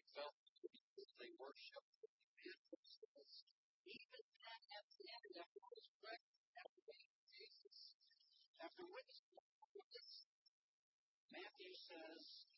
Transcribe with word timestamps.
They 0.00 0.16
felt 0.16 0.32
because 0.64 1.12
they 1.20 1.28
worshiped 1.36 1.92
the 2.00 2.48
apostles. 2.48 3.44
Even 3.84 4.24
that 4.40 4.62
at 4.72 4.86
the 4.96 5.04
end, 5.12 5.32
after 5.36 5.60
his 5.76 5.92
breakfast, 6.00 6.40
after 6.56 6.80
meeting 6.88 7.20
Jesus, 7.28 8.00
after 8.64 8.88
witnessing 8.88 9.44
this, 9.92 10.24
Matthew 11.28 11.72
says, 11.76 12.48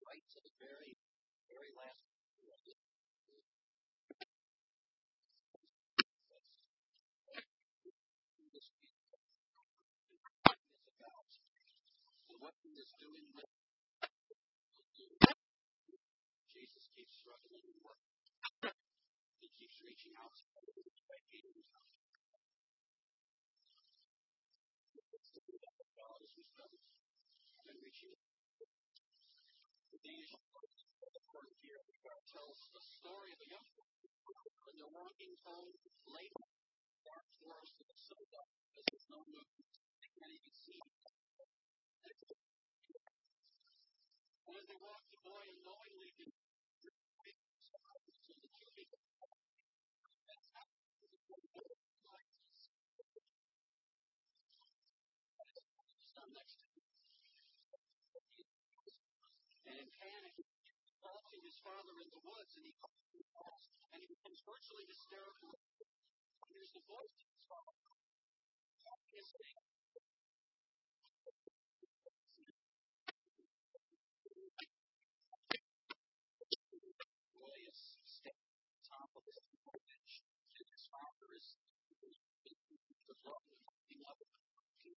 right 0.00 0.24
to 0.32 0.40
the 0.40 0.54
very, 0.56 0.96
very 1.52 1.72
last 1.76 2.11
is 12.70 12.92
doing 13.02 13.26
more. 13.34 13.54
Jesus 16.54 16.84
keeps 16.94 17.14
struggling 17.18 17.66
more. 17.82 17.98
He 19.42 19.50
keeps 19.58 19.82
reaching 19.82 20.14
out 20.14 20.30
to 20.30 20.52
tells 32.32 32.64
the 32.72 32.80
story 32.80 33.28
of 33.28 33.38
a 33.44 33.48
young 33.52 33.68
when 34.64 34.74
they're 34.80 34.96
walking 34.96 35.32
home 35.44 35.68
late, 36.08 36.32
dark 37.04 37.26
forest 37.44 37.76
of 37.76 37.86
the 37.92 37.98
synagogue. 38.08 38.52
This 38.72 38.88
is 38.96 39.04
no 39.12 39.20
movement. 39.28 39.72
can't 40.16 40.32
even 40.32 40.52
see 40.64 40.80
lost 44.82 45.14
a 45.14 45.18
and 45.22 45.58
knowingly 45.62 46.10
did 46.18 46.34
And 59.72 59.78
in 59.78 59.88
panic, 60.04 60.36
he 60.36 60.92
followed 61.00 61.40
his 61.40 61.56
father 61.64 61.96
in 61.96 62.08
the 62.12 62.20
woods, 62.28 62.52
and 62.60 62.66
he 62.66 62.74
calls 62.76 63.08
him 63.16 63.24
false, 63.32 63.72
and 63.94 64.04
he 64.04 64.08
becomes 64.10 64.36
virtually 64.44 64.84
hysterical. 64.84 65.56
And 66.44 66.52
there's 66.52 66.74
the 66.76 66.84
voice 66.84 67.16
of 67.16 67.28
his 67.32 67.40
father. 67.48 67.88
His 69.16 69.32
name 69.32 69.61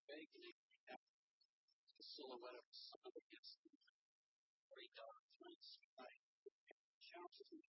begging 0.08 0.54
the 1.98 2.06
silhouette 2.06 2.58
of 2.58 2.66
the 2.70 2.78
sun 2.78 3.10
against 3.10 3.58
the 3.66 3.74
very 4.70 4.90
dark 4.94 5.22
night 5.42 5.62
sky. 5.62 6.12
and 6.70 6.78
Shouts 7.02 7.42
at 7.42 7.48
the 7.50 7.62